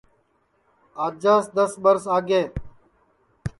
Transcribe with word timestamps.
آجاس 1.05 1.45
دؔس 1.55 1.73
ٻرس 1.83 2.03
آگے 2.15 2.43